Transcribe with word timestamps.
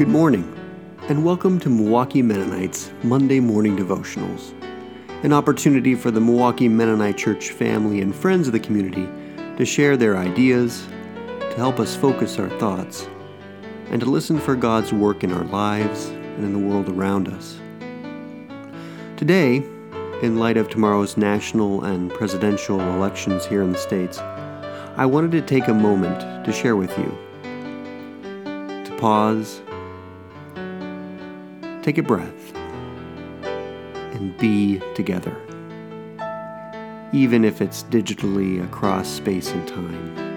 Good 0.00 0.08
morning, 0.08 0.50
and 1.10 1.26
welcome 1.26 1.60
to 1.60 1.68
Milwaukee 1.68 2.22
Mennonites 2.22 2.90
Monday 3.02 3.38
Morning 3.38 3.76
Devotionals, 3.76 4.54
an 5.22 5.34
opportunity 5.34 5.94
for 5.94 6.10
the 6.10 6.22
Milwaukee 6.22 6.68
Mennonite 6.68 7.18
Church 7.18 7.50
family 7.50 8.00
and 8.00 8.14
friends 8.14 8.46
of 8.46 8.54
the 8.54 8.60
community 8.60 9.06
to 9.58 9.66
share 9.66 9.98
their 9.98 10.16
ideas, 10.16 10.86
to 11.40 11.54
help 11.58 11.78
us 11.78 11.94
focus 11.94 12.38
our 12.38 12.48
thoughts, 12.58 13.10
and 13.90 14.00
to 14.00 14.08
listen 14.08 14.40
for 14.40 14.56
God's 14.56 14.90
work 14.90 15.22
in 15.22 15.34
our 15.34 15.44
lives 15.44 16.06
and 16.06 16.44
in 16.44 16.54
the 16.54 16.58
world 16.58 16.88
around 16.88 17.28
us. 17.28 17.60
Today, 19.18 19.56
in 20.22 20.38
light 20.38 20.56
of 20.56 20.70
tomorrow's 20.70 21.18
national 21.18 21.84
and 21.84 22.10
presidential 22.10 22.80
elections 22.80 23.44
here 23.44 23.60
in 23.60 23.72
the 23.72 23.78
States, 23.78 24.18
I 24.96 25.04
wanted 25.04 25.32
to 25.32 25.42
take 25.42 25.68
a 25.68 25.74
moment 25.74 26.46
to 26.46 26.52
share 26.54 26.76
with 26.76 26.96
you. 26.96 27.18
To 28.86 28.96
pause, 28.98 29.60
take 31.82 31.98
a 31.98 32.02
breath, 32.02 32.54
and 34.14 34.36
be 34.38 34.80
together, 34.94 35.36
even 37.12 37.44
if 37.44 37.62
it's 37.62 37.84
digitally 37.84 38.62
across 38.62 39.08
space 39.08 39.50
and 39.52 39.66
time. 39.66 40.30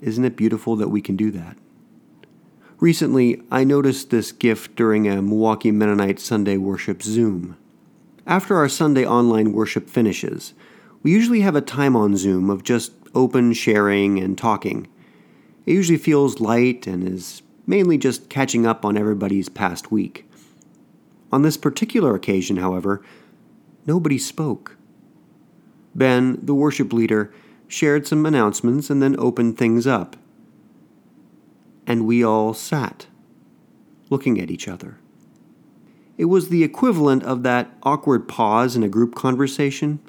Isn't 0.00 0.24
it 0.24 0.36
beautiful 0.36 0.76
that 0.76 0.88
we 0.88 1.00
can 1.00 1.16
do 1.16 1.30
that? 1.32 1.56
Recently, 2.78 3.40
I 3.50 3.64
noticed 3.64 4.10
this 4.10 4.32
gift 4.32 4.76
during 4.76 5.08
a 5.08 5.22
Milwaukee 5.22 5.70
Mennonite 5.70 6.20
Sunday 6.20 6.58
worship 6.58 7.02
Zoom. 7.02 7.56
After 8.26 8.56
our 8.56 8.68
Sunday 8.68 9.06
online 9.06 9.52
worship 9.52 9.88
finishes, 9.88 10.52
we 11.02 11.12
usually 11.12 11.40
have 11.40 11.56
a 11.56 11.60
time 11.60 11.96
on 11.96 12.16
Zoom 12.16 12.50
of 12.50 12.64
just 12.64 12.92
open 13.14 13.52
sharing 13.52 14.18
and 14.18 14.36
talking. 14.36 14.88
It 15.64 15.72
usually 15.72 15.96
feels 15.96 16.40
light 16.40 16.86
and 16.86 17.08
is 17.08 17.40
mainly 17.66 17.98
just 17.98 18.28
catching 18.28 18.66
up 18.66 18.84
on 18.84 18.96
everybody's 18.96 19.48
past 19.48 19.90
week. 19.90 20.28
On 21.32 21.42
this 21.42 21.56
particular 21.56 22.14
occasion, 22.14 22.56
however, 22.56 23.02
nobody 23.86 24.18
spoke. 24.18 24.76
Ben, 25.94 26.38
the 26.42 26.54
worship 26.54 26.92
leader, 26.92 27.32
shared 27.68 28.06
some 28.06 28.24
announcements 28.24 28.90
and 28.90 29.02
then 29.02 29.18
opened 29.18 29.58
things 29.58 29.86
up 29.86 30.16
and 31.86 32.06
we 32.06 32.24
all 32.24 32.52
sat, 32.52 33.06
looking 34.10 34.40
at 34.40 34.50
each 34.50 34.66
other. 34.66 34.98
It 36.18 36.26
was 36.26 36.48
the 36.48 36.64
equivalent 36.64 37.22
of 37.22 37.42
that 37.44 37.70
awkward 37.82 38.26
pause 38.26 38.74
in 38.74 38.82
a 38.82 38.88
group 38.88 39.14
conversation, 39.14 40.00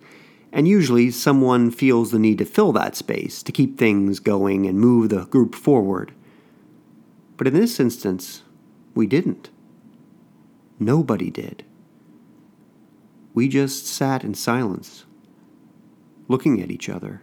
and 0.52 0.68
usually 0.68 1.12
someone 1.12 1.70
feels 1.70 2.12
the 2.12 2.20
need 2.20 2.40
to 2.40 2.46
fill 2.46 2.72
that 2.72 2.96
space 2.96 3.44
to 3.44 3.52
keep 3.52 3.78
things 3.78 4.20
going 4.20 4.66
and 4.66 4.80
move 4.80 5.10
the 5.10 5.26
group 5.26 5.54
forward. 5.54 6.14
But 7.38 7.48
in 7.48 7.54
this 7.54 7.80
instance, 7.80 8.44
we 8.96 9.08
didn't. 9.08 9.50
Nobody 10.80 11.30
did. 11.30 11.64
We 13.34 13.48
just 13.48 13.86
sat 13.86 14.24
in 14.24 14.34
silence, 14.34 15.06
looking 16.28 16.62
at 16.62 16.72
each 16.72 16.90
other. 16.90 17.22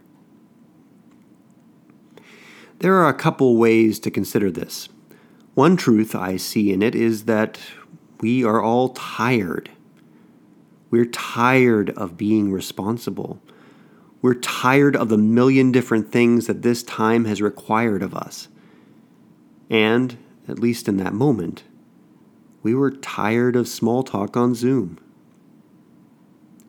There 2.78 2.94
are 2.94 3.08
a 3.08 3.14
couple 3.14 3.56
ways 3.56 3.98
to 4.00 4.10
consider 4.10 4.50
this. 4.50 4.88
One 5.54 5.76
truth 5.76 6.14
I 6.14 6.36
see 6.36 6.72
in 6.72 6.82
it 6.82 6.94
is 6.94 7.24
that 7.24 7.58
we 8.20 8.44
are 8.44 8.62
all 8.62 8.90
tired. 8.90 9.70
We're 10.90 11.06
tired 11.06 11.90
of 11.90 12.16
being 12.16 12.52
responsible. 12.52 13.40
We're 14.22 14.34
tired 14.34 14.96
of 14.96 15.08
the 15.08 15.18
million 15.18 15.72
different 15.72 16.12
things 16.12 16.46
that 16.46 16.62
this 16.62 16.82
time 16.82 17.24
has 17.24 17.42
required 17.42 18.02
of 18.02 18.14
us. 18.14 18.48
And, 19.70 20.19
at 20.48 20.58
least 20.58 20.88
in 20.88 20.97
that 20.98 21.14
moment, 21.14 21.64
we 22.62 22.75
were 22.75 22.91
tired 22.91 23.56
of 23.56 23.69
small 23.69 24.02
talk 24.02 24.36
on 24.36 24.54
Zoom. 24.54 24.98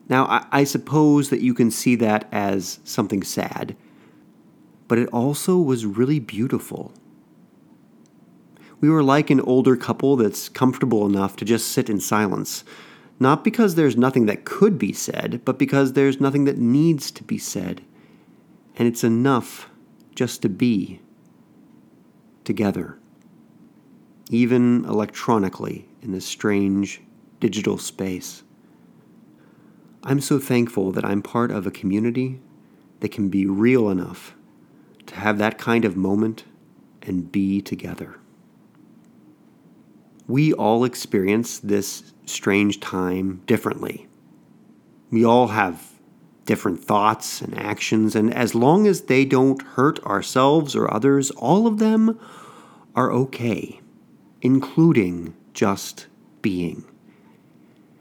Now, 0.08 0.24
I, 0.26 0.46
I 0.52 0.64
suppose 0.64 1.30
that 1.30 1.40
you 1.40 1.54
can 1.54 1.70
see 1.70 1.96
that 1.96 2.28
as 2.32 2.80
something 2.84 3.22
sad 3.22 3.76
but 4.88 4.98
it 4.98 5.08
also 5.08 5.58
was 5.58 5.86
really 5.86 6.20
beautiful. 6.20 6.92
We 8.80 8.90
were 8.90 9.02
like 9.02 9.30
an 9.30 9.40
older 9.40 9.76
couple 9.76 10.16
that's 10.16 10.48
comfortable 10.48 11.06
enough 11.06 11.36
to 11.36 11.44
just 11.44 11.68
sit 11.68 11.88
in 11.88 12.00
silence, 12.00 12.62
not 13.18 13.42
because 13.42 13.74
there's 13.74 13.96
nothing 13.96 14.26
that 14.26 14.44
could 14.44 14.78
be 14.78 14.92
said, 14.92 15.40
but 15.44 15.58
because 15.58 15.94
there's 15.94 16.20
nothing 16.20 16.44
that 16.44 16.58
needs 16.58 17.10
to 17.12 17.24
be 17.24 17.38
said. 17.38 17.82
And 18.76 18.86
it's 18.86 19.02
enough 19.02 19.70
just 20.14 20.42
to 20.42 20.48
be 20.48 21.00
together, 22.46 22.98
even 24.30 24.86
electronically 24.86 25.86
in 26.00 26.12
this 26.12 26.24
strange 26.24 27.02
digital 27.40 27.76
space. 27.76 28.42
I'm 30.02 30.20
so 30.20 30.38
thankful 30.38 30.92
that 30.92 31.04
I'm 31.04 31.20
part 31.20 31.50
of 31.50 31.66
a 31.66 31.70
community 31.70 32.40
that 33.00 33.10
can 33.10 33.28
be 33.28 33.44
real 33.44 33.90
enough 33.90 34.34
to 35.06 35.16
have 35.16 35.36
that 35.38 35.58
kind 35.58 35.84
of 35.84 35.96
moment 35.96 36.44
and 37.02 37.30
be 37.30 37.60
together. 37.60 38.16
We 40.26 40.52
all 40.52 40.84
experience 40.84 41.58
this 41.58 42.12
strange 42.24 42.80
time 42.80 43.42
differently. 43.46 44.08
We 45.10 45.24
all 45.24 45.48
have 45.48 45.95
different 46.46 46.82
thoughts 46.82 47.42
and 47.42 47.58
actions, 47.58 48.16
and 48.16 48.32
as 48.32 48.54
long 48.54 48.86
as 48.86 49.02
they 49.02 49.24
don't 49.24 49.60
hurt 49.60 50.02
ourselves 50.04 50.74
or 50.74 50.92
others, 50.92 51.30
all 51.32 51.66
of 51.66 51.78
them 51.78 52.18
are 52.94 53.12
okay, 53.12 53.80
including 54.40 55.34
just 55.52 56.06
being. 56.40 56.84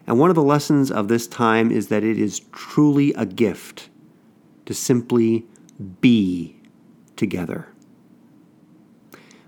And 0.07 0.19
one 0.19 0.29
of 0.29 0.35
the 0.35 0.43
lessons 0.43 0.91
of 0.91 1.07
this 1.07 1.27
time 1.27 1.71
is 1.71 1.87
that 1.87 2.03
it 2.03 2.19
is 2.19 2.41
truly 2.51 3.13
a 3.15 3.25
gift 3.25 3.89
to 4.65 4.73
simply 4.73 5.45
be 5.99 6.55
together. 7.15 7.67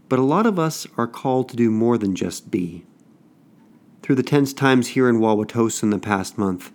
But 0.10 0.20
a 0.20 0.24
lot 0.24 0.46
of 0.46 0.58
us 0.58 0.88
are 0.98 1.08
called 1.08 1.50
to 1.50 1.56
do 1.56 1.70
more 1.70 1.98
than 1.98 2.16
just 2.16 2.50
be. 2.50 2.86
Through 4.02 4.16
the 4.16 4.24
tense 4.24 4.54
times 4.54 4.90
here 4.90 5.10
in 5.10 5.20
Wauwatosa 5.20 5.84
in 5.84 5.90
the 5.90 6.00
past 6.00 6.38
month, 6.38 6.72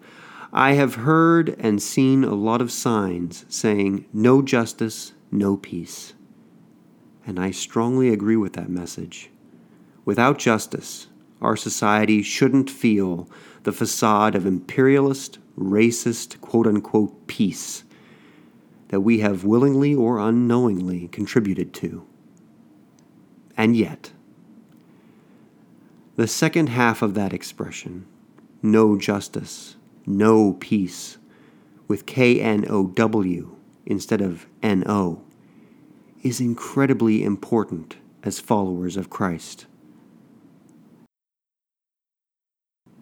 I 0.52 0.72
have 0.72 0.96
heard 0.96 1.56
and 1.58 1.82
seen 1.82 2.24
a 2.24 2.34
lot 2.34 2.60
of 2.60 2.70
signs 2.70 3.46
saying, 3.48 4.04
no 4.12 4.42
justice, 4.42 5.14
no 5.30 5.56
peace. 5.56 6.12
And 7.26 7.40
I 7.40 7.52
strongly 7.52 8.10
agree 8.10 8.36
with 8.36 8.52
that 8.52 8.68
message. 8.68 9.30
Without 10.04 10.38
justice, 10.38 11.06
our 11.40 11.56
society 11.56 12.22
shouldn't 12.22 12.68
feel 12.68 13.30
the 13.62 13.72
facade 13.72 14.34
of 14.34 14.44
imperialist, 14.44 15.38
racist, 15.58 16.40
quote 16.42 16.66
unquote 16.66 17.26
peace 17.26 17.84
that 18.88 19.00
we 19.00 19.20
have 19.20 19.44
willingly 19.44 19.94
or 19.94 20.18
unknowingly 20.18 21.08
contributed 21.08 21.72
to. 21.72 22.06
And 23.56 23.74
yet, 23.74 24.12
the 26.16 26.28
second 26.28 26.68
half 26.68 27.00
of 27.00 27.14
that 27.14 27.32
expression, 27.32 28.04
know 28.60 28.98
justice, 28.98 29.76
know 30.06 30.56
peace, 30.60 31.18
with 31.88 32.06
K 32.06 32.40
N 32.40 32.64
O 32.68 32.86
W 32.86 33.56
instead 33.86 34.20
of 34.20 34.46
N 34.62 34.84
O, 34.86 35.22
is 36.22 36.40
incredibly 36.40 37.22
important 37.22 37.96
as 38.22 38.40
followers 38.40 38.96
of 38.96 39.10
Christ. 39.10 39.66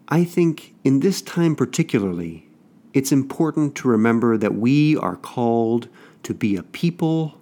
I 0.08 0.24
think 0.24 0.74
in 0.82 1.00
this 1.00 1.22
time 1.22 1.54
particularly, 1.54 2.48
it's 2.92 3.12
important 3.12 3.76
to 3.76 3.88
remember 3.88 4.36
that 4.36 4.56
we 4.56 4.96
are 4.96 5.16
called 5.16 5.88
to 6.24 6.34
be 6.34 6.56
a 6.56 6.64
people 6.64 7.40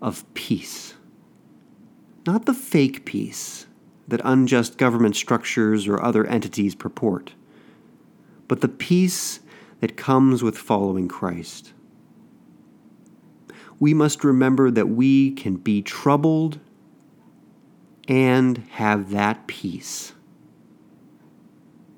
of 0.00 0.24
peace. 0.32 0.94
Not 2.26 2.46
the 2.46 2.54
fake 2.54 3.04
peace 3.04 3.66
that 4.06 4.22
unjust 4.24 4.78
government 4.78 5.16
structures 5.16 5.86
or 5.86 6.02
other 6.02 6.24
entities 6.26 6.74
purport, 6.74 7.34
but 8.48 8.60
the 8.62 8.68
peace 8.68 9.40
that 9.80 9.96
comes 9.96 10.42
with 10.42 10.58
following 10.58 11.06
Christ. 11.06 11.72
We 13.78 13.94
must 13.94 14.24
remember 14.24 14.70
that 14.70 14.88
we 14.88 15.30
can 15.30 15.56
be 15.56 15.82
troubled 15.82 16.58
and 18.08 18.58
have 18.70 19.10
that 19.10 19.46
peace. 19.46 20.14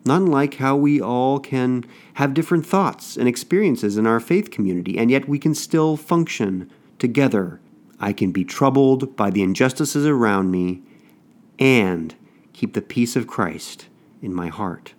Not 0.05 0.23
unlike 0.23 0.55
how 0.55 0.77
we 0.77 1.01
all 1.01 1.39
can 1.39 1.85
have 2.15 2.35
different 2.35 2.67
thoughts 2.67 3.17
and 3.17 3.29
experiences 3.29 3.97
in 3.97 4.07
our 4.07 4.21
faith 4.21 4.51
community, 4.51 4.99
and 4.99 5.11
yet 5.11 5.29
we 5.29 5.39
can 5.39 5.55
still 5.55 5.97
function 5.97 6.71
together. 6.99 7.61
I 7.99 8.13
can 8.13 8.33
be 8.33 8.45
troubled 8.45 9.15
by 9.15 9.31
the 9.31 9.43
injustices 9.43 10.07
around 10.07 10.51
me 10.51 10.83
and 11.59 12.15
keep 12.53 12.73
the 12.73 12.83
peace 12.83 13.15
of 13.15 13.27
Christ 13.27 13.87
in 14.23 14.35
my 14.35 14.49
heart. 14.49 14.95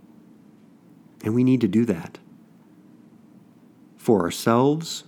And 1.23 1.35
we 1.35 1.43
need 1.43 1.61
to 1.61 1.67
do 1.67 1.85
that 1.85 2.19
for 3.97 4.21
ourselves, 4.21 5.03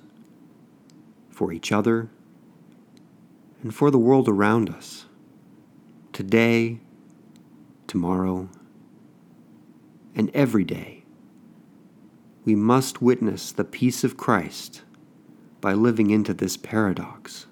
for 1.30 1.52
each 1.52 1.72
other, 1.72 2.10
and 3.64 3.74
for 3.74 3.90
the 3.90 3.98
world 3.98 4.30
around 4.30 4.70
us. 4.70 5.06
today, 6.14 6.80
tomorrow, 7.88 8.48
and 10.16 10.30
every 10.34 10.64
day, 10.64 11.04
we 12.46 12.56
must 12.56 13.02
witness 13.02 13.52
the 13.52 13.64
peace 13.64 14.04
of 14.04 14.16
Christ 14.16 14.84
by 15.60 15.74
living 15.74 16.12
into 16.12 16.34
this 16.34 16.56
paradox. 16.56 17.48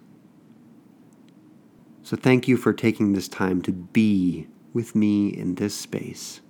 So 2.03 2.15
thank 2.15 2.47
you 2.47 2.57
for 2.57 2.73
taking 2.73 3.13
this 3.13 3.27
time 3.27 3.61
to 3.63 3.71
be 3.71 4.47
with 4.73 4.95
me 4.95 5.29
in 5.29 5.55
this 5.55 5.75
space. 5.75 6.41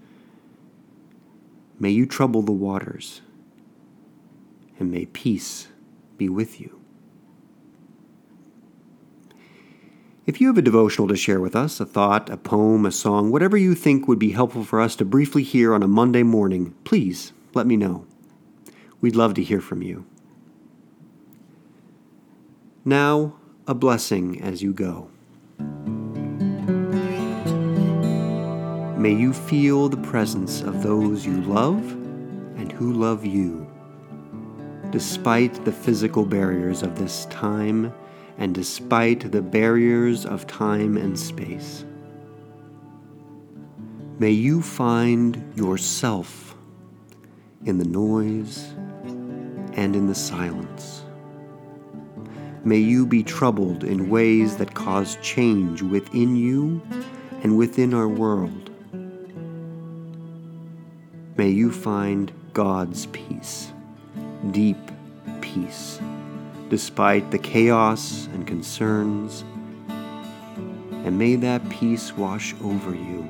May 1.81 1.89
you 1.89 2.06
trouble 2.06 2.44
the 2.44 2.51
waters, 2.51 3.22
and 4.78 4.92
may 4.92 5.07
peace 5.07 5.68
be 6.16 6.30
with 6.30 6.62
you. 6.62 6.80
If 10.28 10.39
you 10.39 10.45
have 10.45 10.60
a 10.60 10.62
devotional 10.62 11.07
to 11.07 11.16
share 11.16 11.42
with 11.42 11.56
us, 11.56 11.80
a 11.80 11.86
thought, 11.88 12.30
a 12.30 12.38
poem, 12.38 12.86
a 12.86 12.92
song, 12.92 13.31
whatever 13.31 13.57
you 13.57 13.74
think 13.74 14.07
would 14.07 14.19
be 14.19 14.33
helpful 14.33 14.63
for 14.63 14.80
us 14.80 14.95
to 14.98 15.06
briefly 15.06 15.42
hear 15.42 15.74
on 15.74 15.81
a 15.81 15.88
Monday 15.88 16.22
morning, 16.22 16.75
please 16.83 17.33
let 17.56 17.66
me 17.66 17.75
know. 17.75 18.06
We'd 19.01 19.16
love 19.16 19.34
to 19.34 19.44
hear 19.44 19.60
from 19.60 19.81
you. 19.81 20.06
Now, 22.86 23.38
a 23.66 23.74
blessing 23.74 24.39
as 24.39 24.62
you 24.62 24.72
go. 24.72 25.11
May 29.01 29.13
you 29.13 29.33
feel 29.33 29.89
the 29.89 29.98
presence 29.98 30.62
of 30.62 30.83
those 30.83 31.25
you 31.25 31.42
love 31.42 31.92
and 32.56 32.71
who 32.71 32.94
love 32.94 33.25
you, 33.25 33.65
despite 34.92 35.65
the 35.65 35.71
physical 35.71 36.24
barriers 36.24 36.83
of 36.83 37.00
this 37.00 37.25
time 37.25 37.92
and 38.38 38.53
despite 38.53 39.31
the 39.31 39.42
barriers 39.42 40.24
of 40.24 40.45
time 40.45 40.98
and 40.98 41.18
space. 41.18 41.83
May 44.19 44.30
you 44.30 44.62
find 44.62 45.51
yourself 45.56 46.56
in 47.65 47.80
the 47.80 47.86
noise 47.86 48.71
and 49.74 49.95
in 49.95 50.06
the 50.06 50.13
silence. 50.13 51.06
May 52.63 52.77
you 52.77 53.07
be 53.07 53.24
troubled 53.24 53.83
in 53.83 54.12
ways 54.12 54.57
that 54.57 54.75
cause 54.75 55.18
change 55.24 55.81
within 55.81 56.36
you 56.36 56.83
and 57.42 57.57
within 57.57 57.95
our 57.95 58.07
world. 58.07 58.61
May 61.38 61.50
you 61.50 61.72
find 61.72 62.31
God's 62.54 63.06
peace, 63.07 63.72
deep 64.51 64.78
peace, 65.39 66.00
despite 66.69 67.31
the 67.31 67.39
chaos 67.39 68.28
and 68.33 68.45
concerns. 68.45 69.44
And 71.06 71.18
may 71.18 71.38
that 71.38 71.68
peace 71.69 72.16
wash 72.16 72.54
over 72.63 72.94
you. 72.94 73.30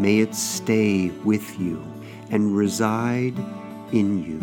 May 0.00 0.20
it 0.20 0.34
stay 0.34 1.10
with 1.24 1.60
you 1.60 1.84
and 2.30 2.56
reside 2.56 3.34
in 3.92 4.24
you, 4.24 4.40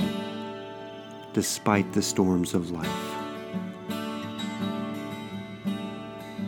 despite 1.34 1.92
the 1.94 2.02
storms 2.02 2.54
of 2.54 2.72
life. 2.72 3.05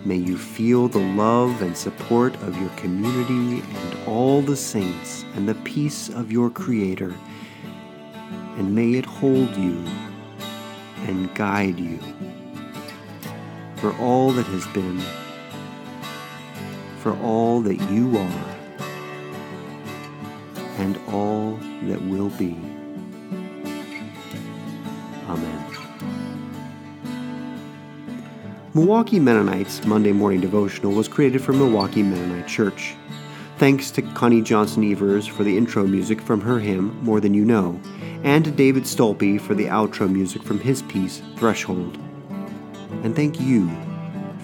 May 0.08 0.16
you 0.16 0.38
feel 0.38 0.88
the 0.88 1.00
love 1.00 1.62
and 1.62 1.76
support 1.76 2.34
of 2.36 2.58
your 2.62 2.70
community 2.78 3.60
and 3.60 4.08
all 4.08 4.42
the 4.42 4.56
saints 4.56 5.26
and 5.36 5.50
the 5.50 5.56
peace 5.66 6.08
of 6.08 6.32
your 6.32 6.50
Creator. 6.50 7.14
And 8.56 8.74
may 8.74 8.94
it 8.94 9.04
hold 9.04 9.54
you 9.58 9.86
and 11.08 11.36
guide 11.36 11.78
you 11.78 12.00
for 13.76 13.94
all 13.98 14.32
that 14.32 14.46
has 14.46 14.66
been, 14.68 15.02
for 17.00 17.12
all 17.18 17.60
that 17.60 17.76
you 17.92 18.18
are, 18.18 18.56
and 20.78 20.98
all 21.10 21.60
that 21.84 22.02
will 22.02 22.30
be. 22.30 22.56
Amen. 25.28 25.67
Milwaukee 28.78 29.20
Mennonites 29.20 29.84
Monday 29.88 30.12
Morning 30.12 30.40
Devotional 30.40 30.92
was 30.92 31.08
created 31.08 31.42
for 31.42 31.52
Milwaukee 31.52 32.04
Mennonite 32.04 32.48
Church. 32.48 32.94
Thanks 33.58 33.90
to 33.90 34.04
Connie 34.04 34.44
Johnson 34.44 34.84
Evers 34.84 35.26
for 35.26 35.44
the 35.44 35.58
intro 35.58 35.88
music 35.88 36.22
from 36.22 36.42
her 36.42 36.60
hymn, 36.60 36.96
More 37.04 37.20
Than 37.20 37.34
You 37.34 37.44
Know, 37.44 37.82
and 38.24 38.46
to 38.46 38.52
David 38.52 38.86
Stolpe 38.86 39.42
for 39.42 39.56
the 39.56 39.66
outro 39.66 40.08
music 40.08 40.44
from 40.44 40.60
his 40.60 40.84
piece, 40.84 41.24
Threshold. 41.38 41.98
And 43.02 43.16
thank 43.16 43.40
you 43.40 43.68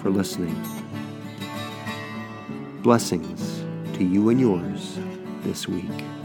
for 0.02 0.10
listening. 0.10 0.60
Blessings 2.82 3.62
to 3.96 4.02
you 4.02 4.30
and 4.30 4.40
yours 4.40 4.98
this 5.44 5.68
week. 5.68 6.23